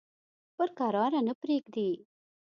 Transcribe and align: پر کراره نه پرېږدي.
پر 0.55 0.67
کراره 0.77 1.19
نه 1.27 1.33
پرېږدي. 1.41 1.89